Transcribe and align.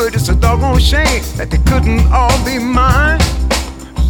good, 0.00 0.14
it's 0.14 0.28
a 0.28 0.34
doggone 0.34 0.80
shame 0.80 1.22
that 1.36 1.50
they 1.50 1.58
couldn't 1.70 2.00
all 2.12 2.36
be 2.44 2.58
mine. 2.58 3.20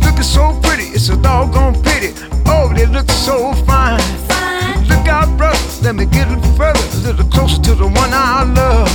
Looking 0.04 0.22
so 0.22 0.58
pretty, 0.62 0.86
it's 0.94 1.08
a 1.08 1.16
doggone 1.16 1.74
pity. 1.82 2.12
Oh, 2.46 2.72
they 2.74 2.86
look 2.86 3.10
so 3.10 3.52
fine. 3.66 3.98
Look 4.90 5.06
out, 5.08 5.28
brother, 5.36 5.58
let 5.82 5.94
me 5.96 6.06
get 6.06 6.28
a 6.28 6.36
little 6.36 6.52
further, 6.56 6.86
a 6.94 7.00
little 7.06 7.26
closer 7.34 7.60
to 7.62 7.74
the 7.74 7.88
one 8.02 8.10
I 8.12 8.44
love. 8.60 8.90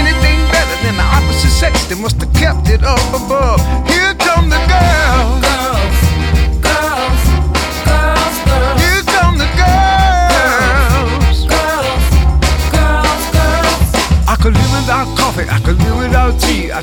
Anything 0.00 0.38
better 0.50 0.76
than 0.84 0.96
the 0.96 1.06
opposite 1.18 1.54
sex, 1.60 1.86
they 1.86 1.94
must 1.94 2.20
have 2.20 2.32
kept 2.34 2.68
it 2.68 2.82
up 2.82 3.02
above. 3.14 3.41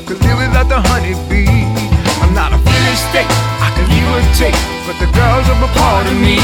I 0.00 0.02
could 0.04 0.22
live 0.24 0.38
without 0.38 0.66
the 0.72 0.80
honeybee. 0.80 1.68
I'm 2.24 2.32
not 2.32 2.56
a 2.56 2.58
finished 2.64 3.04
steak, 3.12 3.28
I 3.60 3.68
could 3.76 3.84
leave 3.92 4.08
or 4.08 4.24
take, 4.32 4.56
but 4.88 4.96
the 4.96 5.12
girls 5.12 5.44
are 5.52 5.60
a 5.60 5.68
part 5.76 6.08
of 6.08 6.16
me. 6.16 6.40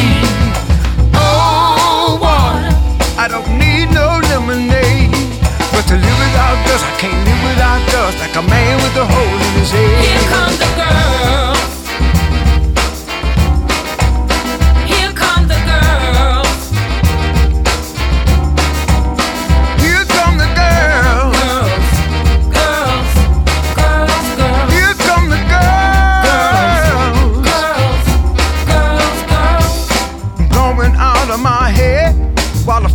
Oh, 1.17 2.21
water, 2.21 2.69
I 3.17 3.27
don't 3.33 3.49
need 3.57 3.89
no 3.97 4.21
lemonade. 4.29 5.09
But 5.73 5.89
to 5.89 5.97
live 5.97 6.19
without 6.21 6.57
dust, 6.69 6.85
I 6.85 6.93
can't 7.01 7.17
live 7.25 7.43
without 7.49 7.81
dust, 7.89 8.21
like 8.21 8.37
a 8.37 8.45
man 8.45 8.77
with 8.85 8.95
a 9.01 9.07
hole 9.09 9.41
in 9.41 9.53
his 9.57 9.73
head. 9.73 10.16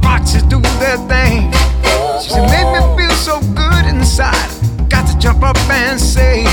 Foxes 0.01 0.43
do 0.43 0.59
their 0.79 0.97
thing. 1.07 1.51
She 2.21 2.29
said, 2.29 2.47
make 2.49 2.67
me 2.73 2.81
feel 2.97 3.15
so 3.15 3.39
good 3.55 3.85
inside. 3.85 4.49
Got 4.89 5.07
to 5.07 5.17
jump 5.17 5.43
up 5.43 5.57
and 5.69 5.99
say, 5.99 6.43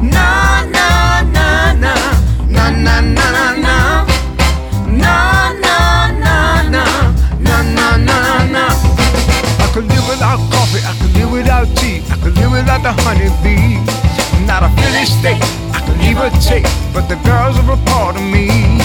na 0.00 0.64
na 0.64 1.22
na 1.22 1.72
na 1.74 1.94
na 2.48 2.70
na 2.70 3.00
na 3.00 3.00
na 3.00 3.50
na 3.56 4.06
na 4.86 5.52
na 5.60 6.08
na 6.24 6.62
na 6.74 6.84
na 7.40 7.62
na 7.62 7.96
na 7.96 8.44
na. 8.54 8.64
I 9.64 9.70
could 9.74 9.86
live 9.88 10.08
without 10.08 10.38
coffee, 10.50 10.82
I 10.84 10.94
could 11.00 11.14
live 11.16 11.32
without 11.32 11.66
tea, 11.76 12.02
I 12.10 12.16
could 12.22 12.36
live 12.36 12.52
without 12.52 12.82
the 12.82 12.92
honeybee. 13.02 13.76
Not 14.46 14.62
a 14.62 14.68
finished 14.80 15.18
steak, 15.18 15.42
I 15.74 15.80
could 15.84 15.98
leave 15.98 16.18
or 16.18 16.30
take, 16.40 16.64
but 16.94 17.08
the 17.08 17.16
girls 17.26 17.58
are 17.58 17.72
a 17.72 17.76
part 17.90 18.16
of 18.16 18.22
me. 18.22 18.78